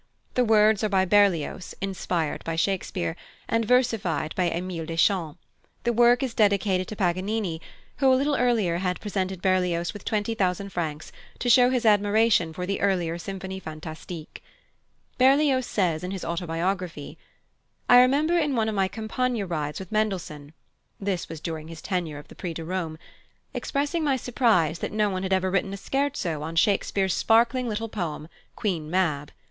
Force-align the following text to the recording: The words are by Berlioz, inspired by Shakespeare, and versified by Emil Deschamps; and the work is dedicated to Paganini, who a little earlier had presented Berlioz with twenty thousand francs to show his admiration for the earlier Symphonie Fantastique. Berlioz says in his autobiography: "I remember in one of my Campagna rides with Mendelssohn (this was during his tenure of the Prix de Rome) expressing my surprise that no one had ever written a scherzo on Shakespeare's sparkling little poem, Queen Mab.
The 0.33 0.43
words 0.43 0.83
are 0.83 0.89
by 0.89 1.05
Berlioz, 1.05 1.75
inspired 1.79 2.43
by 2.43 2.55
Shakespeare, 2.55 3.15
and 3.47 3.63
versified 3.65 4.33
by 4.33 4.49
Emil 4.49 4.87
Deschamps; 4.87 5.37
and 5.37 5.37
the 5.83 5.93
work 5.93 6.23
is 6.23 6.33
dedicated 6.33 6.87
to 6.87 6.95
Paganini, 6.95 7.61
who 7.97 8.11
a 8.11 8.15
little 8.15 8.35
earlier 8.35 8.77
had 8.79 8.99
presented 8.99 9.43
Berlioz 9.43 9.93
with 9.93 10.03
twenty 10.03 10.33
thousand 10.33 10.69
francs 10.71 11.11
to 11.37 11.51
show 11.51 11.69
his 11.69 11.85
admiration 11.85 12.51
for 12.51 12.65
the 12.65 12.81
earlier 12.81 13.19
Symphonie 13.19 13.59
Fantastique. 13.61 14.41
Berlioz 15.19 15.67
says 15.67 16.03
in 16.03 16.09
his 16.09 16.25
autobiography: 16.25 17.19
"I 17.87 17.99
remember 17.99 18.35
in 18.39 18.55
one 18.55 18.69
of 18.69 18.73
my 18.73 18.87
Campagna 18.87 19.45
rides 19.45 19.77
with 19.77 19.91
Mendelssohn 19.91 20.53
(this 20.99 21.29
was 21.29 21.39
during 21.39 21.67
his 21.67 21.79
tenure 21.79 22.17
of 22.17 22.27
the 22.27 22.33
Prix 22.33 22.55
de 22.55 22.65
Rome) 22.65 22.97
expressing 23.53 24.03
my 24.03 24.15
surprise 24.15 24.79
that 24.79 24.91
no 24.91 25.11
one 25.11 25.21
had 25.21 25.31
ever 25.31 25.51
written 25.51 25.75
a 25.75 25.77
scherzo 25.77 26.41
on 26.41 26.55
Shakespeare's 26.55 27.13
sparkling 27.13 27.69
little 27.69 27.87
poem, 27.87 28.29
Queen 28.55 28.89
Mab. 28.89 29.31